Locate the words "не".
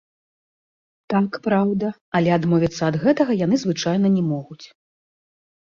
4.17-4.23